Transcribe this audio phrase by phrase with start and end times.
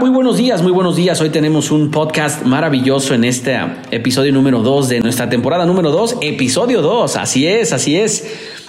[0.00, 1.20] Muy buenos días, muy buenos días.
[1.20, 3.58] Hoy tenemos un podcast maravilloso en este
[3.90, 7.18] episodio número 2 de nuestra temporada número 2, episodio 2.
[7.18, 8.26] Así es, así es.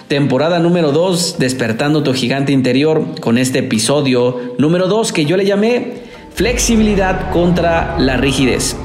[0.08, 5.46] Temporada número 2, despertando tu gigante interior con este episodio número 2 que yo le
[5.46, 6.02] llamé
[6.34, 8.76] flexibilidad contra la rigidez.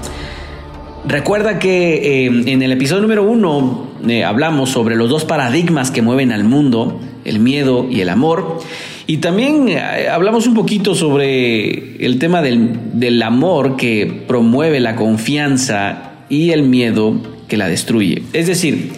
[1.06, 6.02] Recuerda que eh, en el episodio número 1 eh, hablamos sobre los dos paradigmas que
[6.02, 8.62] mueven al mundo, el miedo y el amor.
[9.10, 16.12] Y también eh, hablamos un poquito sobre el tema del, amor que promueve la confianza
[16.30, 17.16] y el miedo
[17.48, 18.24] que la destruye.
[18.34, 18.92] Es decir,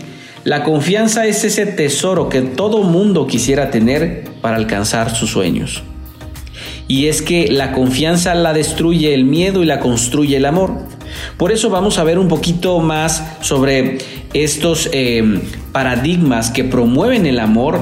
[0.44, 5.84] la confianza es ese tesoro que todo mundo quisiera tener para alcanzar sus sueños.
[6.88, 10.72] Y es que la confianza la destruye el miedo y la construye el amor.
[11.38, 14.00] Por eso vamos a ver un poquito más sobre
[14.34, 15.40] estos eh,
[15.72, 17.80] paradigmas que promueven el amor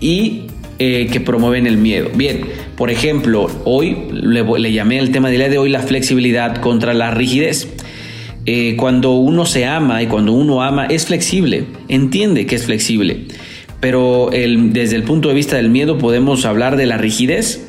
[0.00, 0.46] y
[0.84, 2.10] eh, que promueven el miedo.
[2.12, 2.40] Bien,
[2.76, 7.68] por ejemplo, hoy le, llamé el tema de hoy la flexibilidad contra la rigidez.
[8.46, 13.26] Eh, cuando uno se ama y cuando uno ama es flexible, entiende que es flexible,
[13.78, 17.64] pero desde el punto de vista del miedo podemos hablar de la rigidez.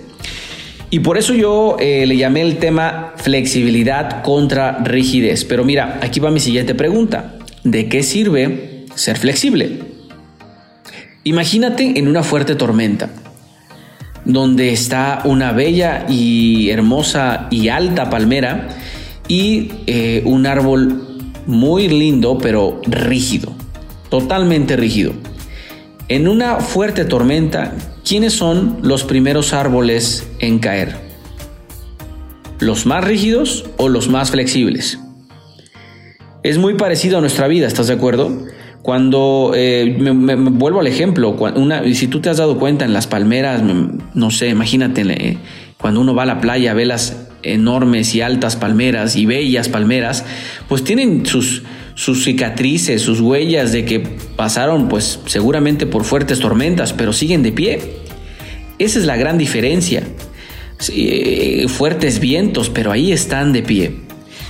[0.89, 5.45] Y por eso yo eh, le llamé el tema flexibilidad contra rigidez.
[5.45, 7.35] Pero mira, aquí va mi siguiente pregunta.
[7.63, 9.92] ¿De qué sirve ser flexible?
[11.25, 13.09] Imagínate en una fuerte tormenta,
[14.25, 18.67] donde está una bella y hermosa y alta palmera
[19.29, 23.53] y eh, un árbol muy lindo pero rígido,
[24.09, 25.13] totalmente rígido.
[26.09, 27.73] En una fuerte tormenta,
[28.05, 30.97] ¿quiénes son los primeros árboles en caer?
[32.59, 34.99] ¿Los más rígidos o los más flexibles?
[36.43, 38.45] Es muy parecido a nuestra vida, ¿estás de acuerdo?
[38.83, 41.37] Cuando eh, me, vuelvo al ejemplo,
[41.93, 43.63] si tú te has dado cuenta en las palmeras,
[44.13, 45.37] no sé, imagínate, eh,
[45.77, 50.25] cuando uno va a la playa, ve las enormes y altas palmeras y bellas palmeras,
[50.67, 51.63] pues tienen sus,
[51.95, 54.01] sus cicatrices, sus huellas de que
[54.35, 57.79] pasaron pues seguramente por fuertes tormentas, pero siguen de pie.
[58.79, 60.03] Esa es la gran diferencia.
[60.89, 63.95] Eh, fuertes vientos, pero ahí están de pie.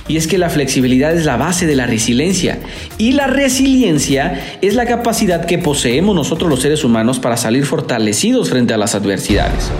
[0.06, 2.58] Y es que la flexibilidad es la base de la resiliencia.
[2.98, 8.50] Y la resiliencia es la capacidad que poseemos nosotros los seres humanos para salir fortalecidos
[8.50, 9.70] frente a las adversidades.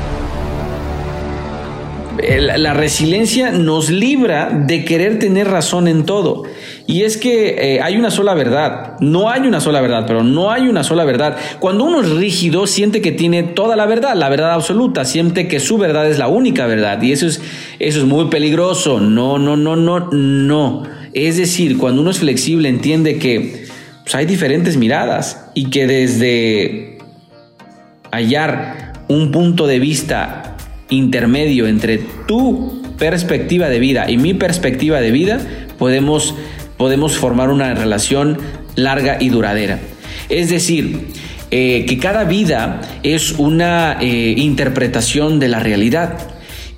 [2.57, 6.45] La resiliencia nos libra de querer tener razón en todo.
[6.87, 8.99] Y es que eh, hay una sola verdad.
[9.01, 11.37] No hay una sola verdad, pero no hay una sola verdad.
[11.59, 15.61] Cuando uno es rígido, siente que tiene toda la verdad, la verdad absoluta, siente que
[15.61, 17.01] su verdad es la única verdad.
[17.01, 17.41] Y eso es,
[17.79, 19.01] eso es muy peligroso.
[19.01, 20.83] No, no, no, no, no.
[21.15, 23.67] Es decir, cuando uno es flexible, entiende que
[24.03, 26.99] pues, hay diferentes miradas y que desde
[28.11, 30.57] hallar un punto de vista
[30.91, 35.41] intermedio entre tu perspectiva de vida y mi perspectiva de vida,
[35.79, 36.35] podemos
[36.77, 38.39] podemos formar una relación
[38.77, 39.79] larga y duradera.
[40.29, 41.07] Es decir,
[41.51, 46.19] eh, que cada vida es una eh, interpretación de la realidad.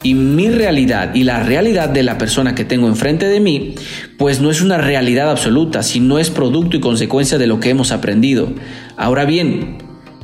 [0.02, 3.74] Y mi realidad y la realidad de la persona que tengo enfrente de mí,
[4.18, 7.90] pues no es una realidad absoluta, sino es producto y consecuencia de lo que hemos
[7.90, 8.52] aprendido.
[8.96, 9.78] Ahora bien,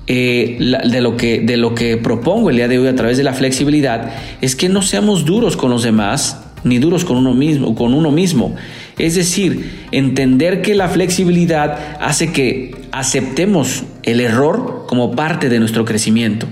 [0.06, 3.22] eh, de, lo que, de lo que propongo el día de hoy a través de
[3.22, 7.74] la flexibilidad es que no seamos duros con los demás, ni duros con uno mismo,
[7.74, 8.54] con uno mismo.
[8.98, 15.84] Es decir, entender que la flexibilidad hace que aceptemos el error como parte de nuestro
[15.84, 16.46] crecimiento.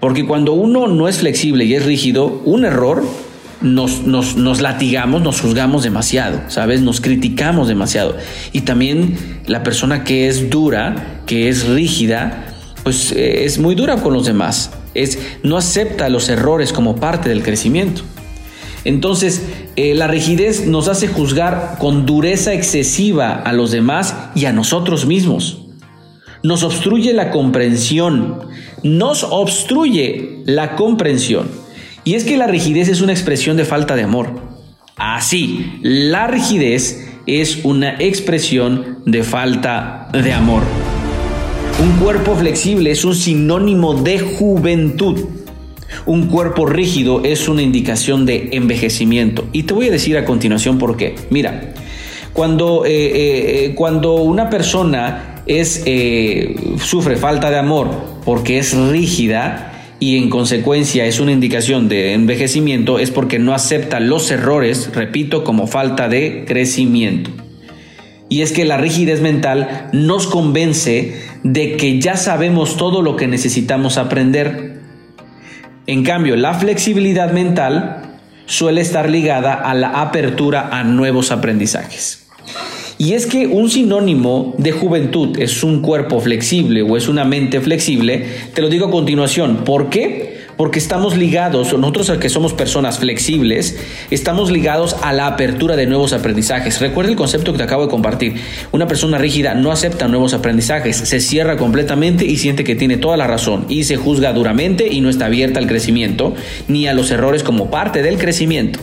[0.00, 3.04] Porque cuando uno no es flexible y es rígido, un error
[3.62, 6.82] nos, nos, latigamos, nos juzgamos demasiado, ¿sabes?
[6.82, 8.16] Nos criticamos demasiado.
[8.52, 9.16] Y también
[9.46, 12.46] la persona que es dura, que es rígida,
[12.82, 14.72] pues eh, es muy dura con los demás.
[14.94, 18.02] Es, no acepta los errores como parte del crecimiento.
[18.84, 19.42] Entonces,
[19.76, 25.06] eh, la rigidez nos hace juzgar con dureza excesiva a los demás y a nosotros
[25.06, 25.62] mismos.
[26.42, 28.40] Nos obstruye la comprensión.
[28.82, 31.48] Nos obstruye la comprensión.
[32.04, 34.40] Y es que la rigidez es una expresión de falta de amor.
[34.96, 40.62] Así, la rigidez es una expresión de falta de amor.
[41.80, 45.20] Un cuerpo flexible es un sinónimo de juventud.
[46.04, 49.46] Un cuerpo rígido es una indicación de envejecimiento.
[49.52, 51.14] Y te voy a decir a continuación por qué.
[51.30, 51.72] Mira,
[52.32, 55.84] cuando, eh, eh, eh, cuando una persona es,
[56.82, 57.90] sufre falta de amor
[58.24, 59.68] porque es rígida,
[60.02, 65.44] y en consecuencia es una indicación de envejecimiento, es porque no acepta los errores, repito,
[65.44, 67.30] como falta de crecimiento.
[68.28, 73.28] Y es que la rigidez mental nos convence de que ya sabemos todo lo que
[73.28, 74.81] necesitamos aprender
[75.92, 78.02] en cambio, la flexibilidad mental
[78.46, 82.26] suele estar ligada a la apertura a nuevos aprendizajes.
[82.98, 87.60] Y es que un sinónimo de juventud es un cuerpo flexible o es una mente
[87.60, 88.24] flexible,
[88.54, 89.64] te lo digo a continuación.
[89.64, 90.31] ¿Por qué?
[90.56, 93.78] Porque estamos ligados, nosotros que somos personas flexibles,
[94.10, 96.80] estamos ligados a la apertura de nuevos aprendizajes.
[96.80, 98.34] Recuerda el concepto que te acabo de compartir.
[98.72, 103.16] Una persona rígida no acepta nuevos aprendizajes, se cierra completamente y siente que tiene toda
[103.16, 106.34] la razón y se juzga duramente y no está abierta al crecimiento
[106.68, 108.78] ni a los errores como parte del crecimiento.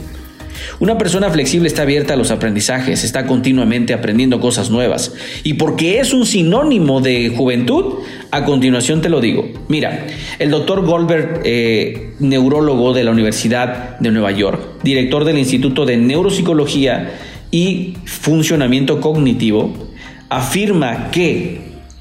[0.79, 5.13] Una persona flexible está abierta a los aprendizajes, está continuamente aprendiendo cosas nuevas.
[5.43, 7.95] Y porque es un sinónimo de juventud,
[8.31, 9.49] a continuación te lo digo.
[9.67, 10.07] Mira,
[10.39, 15.97] el doctor Goldberg, eh, neurólogo de la Universidad de Nueva York, director del Instituto de
[15.97, 17.11] Neuropsicología
[17.51, 19.73] y Funcionamiento Cognitivo,
[20.29, 21.59] afirma que,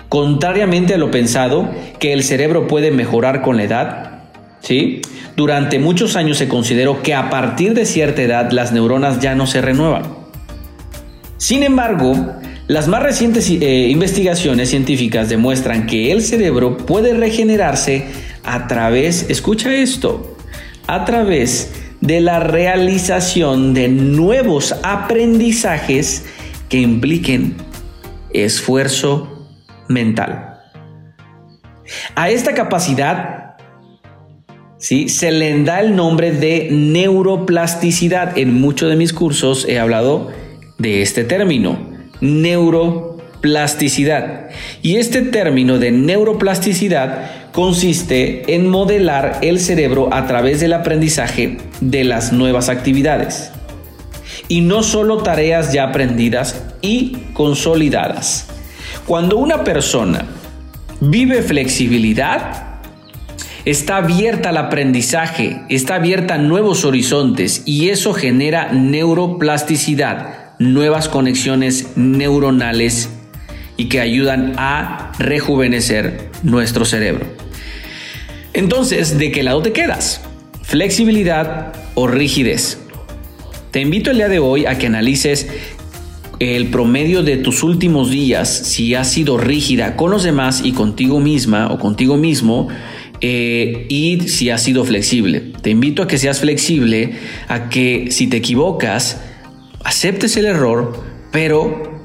[0.08, 4.07] contrariamente a lo pensado, que el cerebro puede mejorar con la edad,
[4.68, 5.00] ¿sí?
[5.34, 9.46] Durante muchos años se consideró que a partir de cierta edad las neuronas ya no
[9.46, 10.02] se renuevan.
[11.38, 12.34] Sin embargo,
[12.66, 18.04] las más recientes eh, investigaciones científicas demuestran que el cerebro puede regenerarse
[18.44, 20.36] a través, escucha esto,
[20.86, 21.72] a través
[22.02, 26.26] de la realización de nuevos aprendizajes
[26.68, 27.56] que impliquen
[28.34, 29.48] esfuerzo
[29.88, 30.58] mental.
[32.14, 33.37] A esta capacidad
[34.78, 38.38] se le da el nombre de neuroplasticidad.
[38.38, 40.28] En muchos de mis cursos he hablado
[40.78, 41.78] de este término,
[42.20, 44.48] neuroplasticidad.
[44.82, 52.04] Y este término de neuroplasticidad consiste en modelar el cerebro a través del aprendizaje de
[52.04, 53.50] las nuevas actividades.
[54.46, 58.46] Y no solo tareas ya aprendidas y consolidadas.
[59.06, 60.26] Cuando una persona
[61.00, 62.67] vive flexibilidad,
[63.70, 71.90] está abierta al aprendizaje, está abierta a nuevos horizontes y eso genera neuroplasticidad, nuevas conexiones
[71.94, 73.10] neuronales
[73.76, 77.26] y que ayudan a rejuvenecer nuestro cerebro.
[78.54, 80.22] Entonces, ¿de qué lado te quedas?
[80.62, 82.78] ¿Flexibilidad o rigidez?
[83.70, 85.46] Te invito el día de hoy a que analices
[86.38, 91.20] el promedio de tus últimos días, si has sido rígida con los demás y contigo
[91.20, 92.68] misma o contigo mismo,
[93.20, 95.52] eh, y si has sido flexible.
[95.62, 97.12] Te invito a que seas flexible,
[97.48, 99.20] a que si te equivocas,
[99.84, 101.98] aceptes el error, pero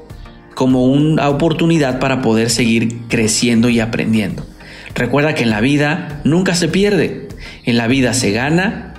[0.54, 4.46] como una oportunidad para poder seguir creciendo y aprendiendo.
[4.94, 7.28] Recuerda que en la vida nunca se pierde,
[7.64, 8.94] en la vida se gana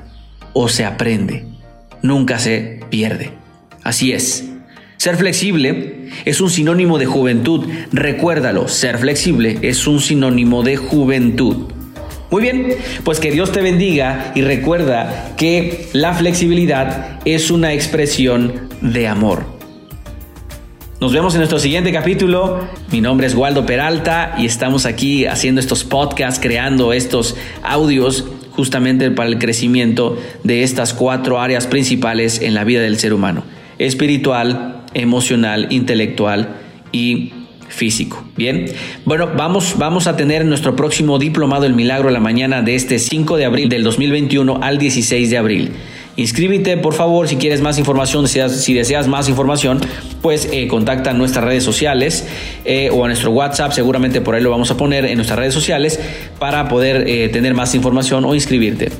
[0.53, 1.45] o se aprende,
[2.01, 3.31] nunca se pierde.
[3.83, 4.45] Así es.
[4.97, 7.65] Ser flexible es un sinónimo de juventud.
[7.91, 11.74] Recuérdalo, ser flexible es un sinónimo de juventud.
[12.35, 18.67] Muy bien, pues que Dios te bendiga y recuerda que la flexibilidad es una expresión
[18.81, 19.45] de amor.
[20.99, 22.67] Nos vemos en nuestro siguiente capítulo.
[22.91, 29.11] Mi nombre es Waldo Peralta y estamos aquí haciendo estos podcasts, creando estos audios justamente
[29.11, 33.45] para el crecimiento de estas cuatro áreas principales en la vida del ser humano.
[33.79, 36.49] Espiritual, emocional, intelectual
[36.91, 37.31] y
[37.75, 38.23] físico.
[38.35, 38.65] Bien,
[39.03, 43.37] bueno, vamos, vamos a tener nuestro próximo diplomado El Milagro la mañana de este 5
[43.37, 45.71] de abril del 2021 al 16 de abril.
[46.17, 49.81] Inscríbete, por favor, si quieres más información, si, deseas más información,
[50.21, 52.25] pues eh, contacta nuestras redes sociales
[52.63, 55.53] eh, o a nuestro WhatsApp, seguramente por ahí lo vamos a poner en nuestras redes
[55.53, 55.99] sociales
[56.39, 58.91] para poder eh, tener más información o inscribirte.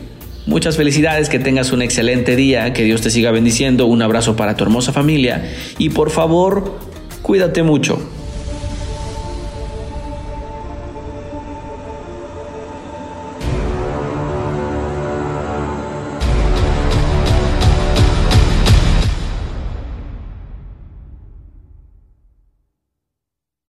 [0.46, 4.58] Muchas felicidades, que tengas un excelente día, que Dios te siga bendiciendo, un abrazo para
[4.58, 6.78] tu hermosa familia y por favor,
[7.22, 8.15] cuídate mucho.